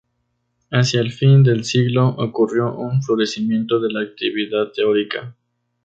Hacia 0.71 0.99
el 0.99 1.11
fin 1.11 1.43
del 1.43 1.63
siglo, 1.63 2.07
ocurrió 2.17 2.75
un 2.75 3.03
florecimiento 3.03 3.79
de 3.79 3.91
la 3.91 4.01
actividad 4.01 4.71
teórica. 4.75 5.35